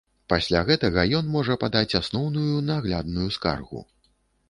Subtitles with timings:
[0.31, 3.89] Пасля гэтага ён можа падаць асноўную наглядную скаргу.